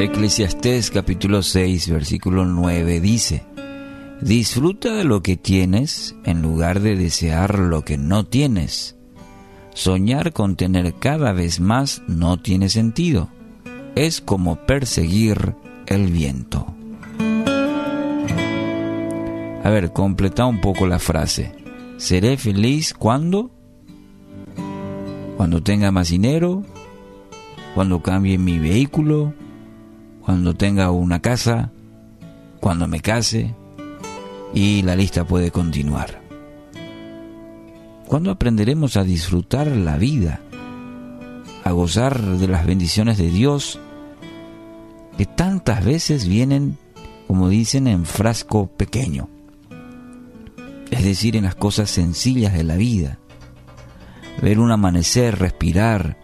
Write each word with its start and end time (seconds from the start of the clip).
Eclesiastés 0.00 0.90
capítulo 0.90 1.42
6 1.42 1.90
versículo 1.90 2.46
9 2.46 3.02
dice, 3.02 3.44
Disfruta 4.22 4.94
de 4.94 5.04
lo 5.04 5.22
que 5.22 5.36
tienes 5.36 6.16
en 6.24 6.40
lugar 6.40 6.80
de 6.80 6.96
desear 6.96 7.58
lo 7.58 7.82
que 7.82 7.98
no 7.98 8.24
tienes. 8.24 8.96
Soñar 9.74 10.32
con 10.32 10.56
tener 10.56 10.94
cada 10.94 11.34
vez 11.34 11.60
más 11.60 12.00
no 12.08 12.38
tiene 12.38 12.70
sentido. 12.70 13.28
Es 13.94 14.22
como 14.22 14.64
perseguir 14.64 15.54
el 15.84 16.06
viento. 16.06 16.74
A 19.62 19.68
ver, 19.68 19.92
completa 19.92 20.46
un 20.46 20.62
poco 20.62 20.86
la 20.86 20.98
frase. 20.98 21.52
Seré 21.98 22.38
feliz 22.38 22.94
cuando? 22.94 23.50
Cuando 25.36 25.62
tenga 25.62 25.90
más 25.90 26.08
dinero, 26.08 26.64
cuando 27.74 28.00
cambie 28.00 28.38
mi 28.38 28.58
vehículo, 28.58 29.34
cuando 30.30 30.54
tenga 30.54 30.92
una 30.92 31.18
casa, 31.20 31.72
cuando 32.60 32.86
me 32.86 33.00
case, 33.00 33.52
y 34.54 34.80
la 34.82 34.94
lista 34.94 35.24
puede 35.24 35.50
continuar. 35.50 36.22
¿Cuándo 38.06 38.30
aprenderemos 38.30 38.96
a 38.96 39.02
disfrutar 39.02 39.66
la 39.66 39.96
vida, 39.96 40.40
a 41.64 41.72
gozar 41.72 42.22
de 42.22 42.46
las 42.46 42.64
bendiciones 42.64 43.18
de 43.18 43.28
Dios, 43.28 43.80
que 45.18 45.26
tantas 45.26 45.84
veces 45.84 46.28
vienen, 46.28 46.78
como 47.26 47.48
dicen, 47.48 47.88
en 47.88 48.04
frasco 48.04 48.68
pequeño? 48.68 49.28
Es 50.92 51.02
decir, 51.02 51.34
en 51.34 51.42
las 51.42 51.56
cosas 51.56 51.90
sencillas 51.90 52.52
de 52.52 52.62
la 52.62 52.76
vida. 52.76 53.18
Ver 54.40 54.60
un 54.60 54.70
amanecer, 54.70 55.40
respirar, 55.40 56.18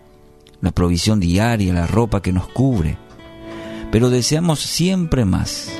la 0.60 0.70
provisión 0.70 1.18
diaria, 1.18 1.74
la 1.74 1.88
ropa 1.88 2.22
que 2.22 2.32
nos 2.32 2.46
cubre, 2.46 2.98
pero 3.90 4.10
deseamos 4.10 4.60
siempre 4.60 5.24
más. 5.24 5.70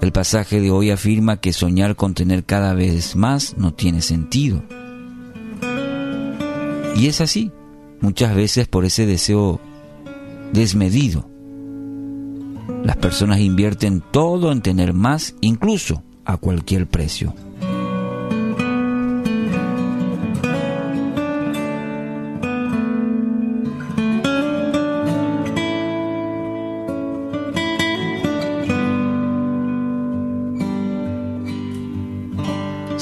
El 0.00 0.12
pasaje 0.12 0.60
de 0.60 0.70
hoy 0.70 0.90
afirma 0.90 1.38
que 1.40 1.52
soñar 1.52 1.96
con 1.96 2.14
tener 2.14 2.44
cada 2.44 2.74
vez 2.74 3.16
más 3.16 3.56
no 3.56 3.72
tiene 3.72 4.02
sentido. 4.02 4.62
Y 6.96 7.06
es 7.06 7.20
así, 7.20 7.50
muchas 8.00 8.34
veces 8.34 8.68
por 8.68 8.84
ese 8.84 9.06
deseo 9.06 9.60
desmedido. 10.52 11.28
Las 12.82 12.96
personas 12.96 13.40
invierten 13.40 14.02
todo 14.10 14.52
en 14.52 14.60
tener 14.60 14.92
más, 14.92 15.34
incluso 15.40 16.02
a 16.24 16.36
cualquier 16.36 16.86
precio. 16.86 17.34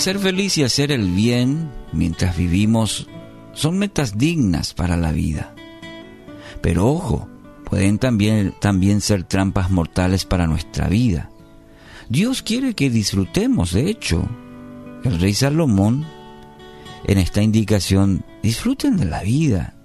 Ser 0.02 0.18
feliz 0.18 0.58
y 0.58 0.64
hacer 0.64 0.90
el 0.90 1.12
bien 1.12 1.70
mientras 1.92 2.36
vivimos 2.36 3.06
son 3.52 3.78
metas 3.78 4.18
dignas 4.18 4.74
para 4.74 4.96
la 4.96 5.12
vida. 5.12 5.54
Pero 6.60 6.88
ojo, 6.88 7.28
pueden 7.62 8.00
también, 8.00 8.52
también 8.60 9.00
ser 9.00 9.22
trampas 9.22 9.70
mortales 9.70 10.24
para 10.24 10.48
nuestra 10.48 10.88
vida. 10.88 11.30
Dios 12.08 12.42
quiere 12.42 12.74
que 12.74 12.90
disfrutemos, 12.90 13.74
de 13.74 13.90
hecho. 13.90 14.28
El 15.04 15.20
rey 15.20 15.34
Salomón, 15.34 16.04
en 17.04 17.18
esta 17.18 17.40
indicación, 17.40 18.24
disfruten 18.42 18.96
de 18.96 19.04
la 19.04 19.22
vida. 19.22 19.76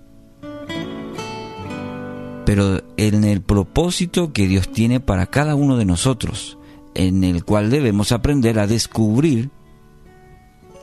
Pero 2.43 2.81
en 2.97 3.23
el 3.23 3.41
propósito 3.41 4.33
que 4.33 4.47
Dios 4.47 4.71
tiene 4.71 4.99
para 4.99 5.27
cada 5.27 5.53
uno 5.53 5.77
de 5.77 5.85
nosotros, 5.85 6.57
en 6.95 7.23
el 7.23 7.45
cual 7.45 7.69
debemos 7.69 8.11
aprender 8.11 8.57
a 8.57 8.65
descubrir 8.65 9.51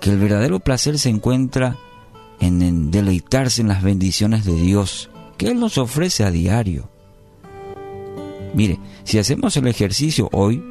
que 0.04 0.10
el 0.10 0.18
verdadero 0.18 0.60
placer 0.60 0.98
se 0.98 1.08
encuentra 1.08 1.78
en, 2.38 2.90
deleitarse 2.90 3.62
en 3.62 3.68
las 3.68 3.82
bendiciones 3.82 4.44
de 4.44 4.52
Dios 4.52 5.08
que 5.38 5.48
Él 5.48 5.58
nos 5.58 5.78
ofrece 5.78 6.24
a 6.24 6.30
diario. 6.30 6.90
Mire, 8.52 8.78
si 9.04 9.18
hacemos 9.18 9.56
el 9.56 9.66
ejercicio 9.66 10.28
hoy, 10.30 10.62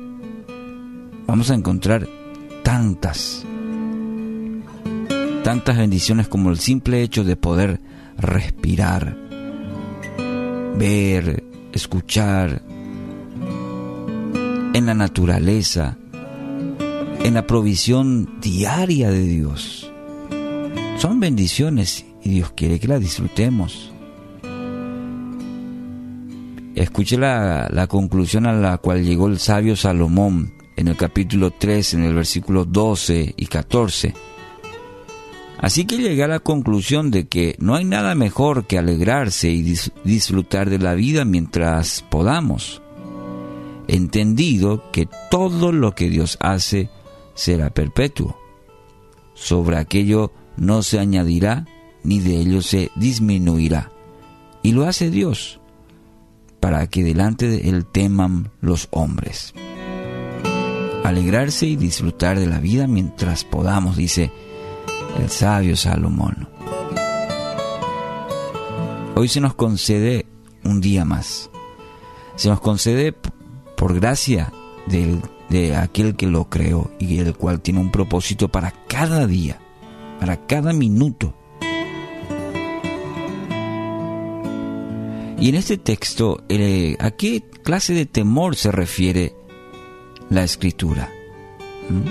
vamos 1.26 1.50
a 1.50 1.56
encontrar 1.56 2.08
tantas, 2.62 3.44
tantas 5.44 5.78
bendiciones 5.80 6.28
como 6.28 6.52
el 6.52 6.60
simple 6.60 7.02
hecho 7.02 7.24
de 7.24 7.36
poder 7.36 7.82
respirar, 8.20 9.18
ver, 10.78 11.44
escuchar 11.72 12.62
en 14.76 14.86
la 14.86 14.94
naturaleza, 14.94 15.98
en 17.24 17.36
la 17.36 17.48
provisión 17.48 18.40
diaria 18.42 19.10
de 19.10 19.24
Dios. 19.24 19.90
Son 20.98 21.22
bendiciones 21.22 22.06
y 22.22 22.32
Dios 22.32 22.52
quiere 22.52 22.80
que 22.80 22.88
las 22.88 23.00
disfrutemos. 23.00 23.92
Escuche 26.76 27.18
la, 27.18 27.70
la, 27.72 27.88
conclusión 27.88 28.46
a 28.46 28.54
la 28.54 28.78
cual 28.78 29.06
llegó 29.06 29.28
el 29.28 29.40
sabio 29.40 29.76
Salomón 29.76 30.54
en 30.76 30.90
el 30.90 30.98
capítulo 30.98 31.52
3, 31.52 31.94
en 31.94 32.04
el 32.04 32.14
versículo 32.14 32.66
12 32.66 33.36
y 33.38 33.46
14. 33.46 34.14
Así 35.60 35.86
que 35.86 35.98
llegué 35.98 36.24
a 36.24 36.28
la 36.28 36.40
conclusión 36.40 37.10
de 37.10 37.28
que 37.28 37.56
no 37.60 37.76
hay 37.76 37.86
nada 37.86 38.16
mejor 38.16 38.66
que 38.66 38.78
alegrarse 38.78 39.50
y 39.50 39.62
disfrutar 40.04 40.70
de 40.70 40.80
la 40.80 40.94
vida 40.94 41.24
mientras 41.24 42.04
podamos, 42.10 42.82
entendido 43.88 44.92
que 44.92 45.08
todo 45.32 45.72
lo 45.72 45.96
que 45.96 46.10
Dios 46.10 46.38
hace 46.42 46.90
será 47.34 47.70
perpetuo. 47.72 48.38
Sobre 49.34 49.78
aquello 49.78 50.32
no 50.58 50.84
se 50.84 51.00
añadirá, 51.00 51.66
ni 52.04 52.20
de 52.20 52.40
ello 52.40 52.62
se 52.62 52.92
disminuirá. 52.96 53.92
Y 54.62 54.72
lo 54.72 54.86
hace 54.86 55.10
Dios, 55.10 55.60
para 56.60 56.88
que 56.88 57.04
delante 57.04 57.48
de 57.48 57.70
él 57.70 57.86
teman 57.86 58.52
los 58.62 58.88
hombres. 58.92 59.54
Alegrarse 61.04 61.68
y 61.68 61.76
disfrutar 61.76 62.40
de 62.40 62.48
la 62.48 62.60
vida 62.60 62.88
mientras 62.88 63.44
podamos, 63.44 63.98
dice 63.98 64.32
el 65.20 65.30
sabio 65.30 65.76
Salomón. 65.76 66.48
Hoy 69.16 69.28
se 69.28 69.42
nos 69.42 69.54
concede 69.54 70.26
un 70.64 70.82
día 70.82 71.06
más. 71.06 71.50
Se 72.36 72.50
nos 72.50 72.62
concede 72.62 73.14
por 73.76 73.94
gracia 73.94 74.52
del 74.88 75.22
de 75.54 75.76
aquel 75.76 76.16
que 76.16 76.26
lo 76.26 76.50
creó 76.50 76.90
y 76.98 77.20
el 77.20 77.36
cual 77.36 77.62
tiene 77.62 77.80
un 77.80 77.92
propósito 77.92 78.48
para 78.50 78.74
cada 78.88 79.28
día, 79.28 79.60
para 80.20 80.48
cada 80.48 80.74
minuto. 80.74 81.36
Y 85.40 85.50
en 85.50 85.56
este 85.56 85.78
texto, 85.78 86.44
eh, 86.50 86.96
¿a 87.00 87.12
qué 87.12 87.44
clase 87.64 87.94
de 87.94 88.08
temor 88.08 88.56
se 88.56 88.72
refiere 88.72 89.36
la 90.32 90.44
escritura? 90.44 91.12
¿Mm? 91.88 92.08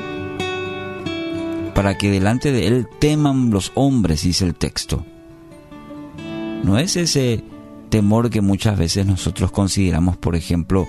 Para 1.75 1.99
que 1.99 2.13
delante 2.13 2.53
de 2.53 2.69
él 2.69 2.87
teman 3.01 3.51
los 3.51 3.73
hombres, 3.75 4.23
dice 4.23 4.45
el 4.45 4.55
texto. 4.55 5.05
No 6.63 6.79
es 6.79 6.95
ese 6.95 7.43
temor 7.89 8.31
que 8.31 8.41
muchas 8.41 8.79
veces 8.79 9.05
nosotros 9.05 9.51
consideramos, 9.51 10.17
por 10.17 10.37
ejemplo, 10.37 10.87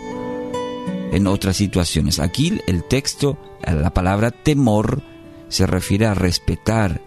en 1.13 1.27
otras 1.27 1.57
situaciones. 1.57 2.19
Aquí 2.19 2.59
el 2.67 2.83
texto, 2.83 3.37
la 3.65 3.93
palabra 3.93 4.31
temor, 4.31 5.01
se 5.47 5.67
refiere 5.67 6.07
a 6.07 6.15
respetar, 6.15 7.01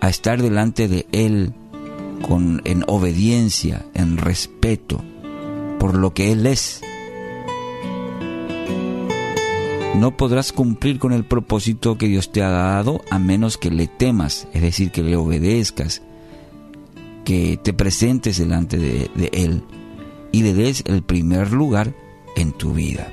a 0.00 0.08
estar 0.08 0.40
delante 0.40 0.86
de 0.86 1.06
Él 1.10 1.52
con, 2.22 2.62
en 2.64 2.84
obediencia, 2.86 3.84
en 3.94 4.16
respeto, 4.16 5.02
por 5.80 5.96
lo 5.96 6.14
que 6.14 6.30
Él 6.30 6.46
es. 6.46 6.80
No 9.96 10.16
podrás 10.16 10.52
cumplir 10.52 10.98
con 10.98 11.12
el 11.12 11.24
propósito 11.24 11.98
que 11.98 12.06
Dios 12.06 12.30
te 12.30 12.42
ha 12.42 12.50
dado 12.50 13.00
a 13.10 13.18
menos 13.18 13.56
que 13.56 13.70
le 13.70 13.88
temas, 13.88 14.46
es 14.52 14.62
decir, 14.62 14.92
que 14.92 15.02
le 15.02 15.16
obedezcas, 15.16 16.02
que 17.24 17.58
te 17.60 17.72
presentes 17.72 18.38
delante 18.38 18.76
de, 18.76 19.10
de 19.16 19.30
Él 19.32 19.64
y 20.30 20.42
le 20.42 20.54
des 20.54 20.84
el 20.86 21.02
primer 21.02 21.52
lugar 21.52 21.94
en 22.36 22.52
tu 22.52 22.72
vida. 22.72 23.10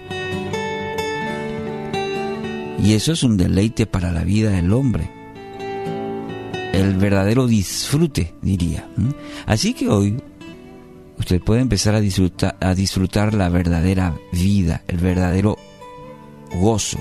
Y 2.84 2.94
eso 2.94 3.14
es 3.14 3.24
un 3.24 3.38
deleite 3.38 3.86
para 3.86 4.12
la 4.12 4.24
vida 4.24 4.52
del 4.52 4.74
hombre. 4.74 5.10
El 6.74 6.98
verdadero 6.98 7.48
disfrute, 7.48 8.34
diría. 8.42 8.88
Así 9.46 9.74
que 9.74 9.88
hoy 9.88 10.22
usted 11.18 11.42
puede 11.42 11.62
empezar 11.62 11.96
a 11.96 12.02
disfrutar, 12.02 12.58
a 12.60 12.76
disfrutar 12.76 13.34
la 13.34 13.48
verdadera 13.48 14.16
vida, 14.34 14.84
el 14.88 14.98
verdadero 14.98 15.58
gozo, 16.56 17.00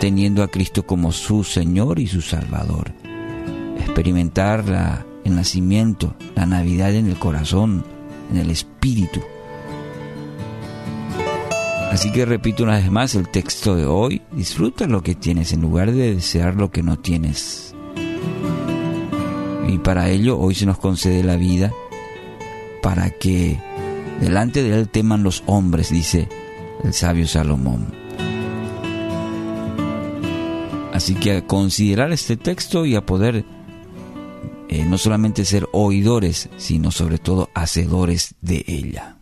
teniendo 0.00 0.42
a 0.42 0.48
Cristo 0.48 0.86
como 0.86 1.12
su 1.12 1.44
Señor 1.44 1.98
y 1.98 2.06
su 2.06 2.22
Salvador. 2.22 2.92
Experimentar 3.80 5.04
el 5.24 5.36
nacimiento, 5.36 6.16
la 6.34 6.46
Navidad 6.46 6.94
en 6.94 7.08
el 7.08 7.18
corazón, 7.18 7.84
en 8.30 8.38
el 8.38 8.50
espíritu. 8.50 9.20
Así 11.94 12.10
que 12.10 12.26
repito 12.26 12.64
una 12.64 12.78
vez 12.78 12.90
más 12.90 13.14
el 13.14 13.28
texto 13.28 13.76
de 13.76 13.86
hoy, 13.86 14.20
disfruta 14.32 14.88
lo 14.88 15.00
que 15.04 15.14
tienes 15.14 15.52
en 15.52 15.60
lugar 15.60 15.92
de 15.92 16.16
desear 16.16 16.56
lo 16.56 16.72
que 16.72 16.82
no 16.82 16.98
tienes. 16.98 17.72
Y 19.68 19.78
para 19.78 20.10
ello 20.10 20.36
hoy 20.36 20.56
se 20.56 20.66
nos 20.66 20.76
concede 20.76 21.22
la 21.22 21.36
vida 21.36 21.72
para 22.82 23.10
que 23.10 23.60
delante 24.20 24.64
de 24.64 24.76
él 24.76 24.88
teman 24.88 25.22
los 25.22 25.44
hombres, 25.46 25.90
dice 25.90 26.28
el 26.82 26.92
sabio 26.92 27.28
Salomón. 27.28 27.86
Así 30.92 31.14
que 31.14 31.36
a 31.36 31.46
considerar 31.46 32.10
este 32.10 32.36
texto 32.36 32.86
y 32.86 32.96
a 32.96 33.06
poder 33.06 33.44
eh, 34.68 34.84
no 34.84 34.98
solamente 34.98 35.44
ser 35.44 35.68
oidores, 35.70 36.48
sino 36.56 36.90
sobre 36.90 37.18
todo 37.18 37.50
hacedores 37.54 38.34
de 38.40 38.64
ella. 38.66 39.13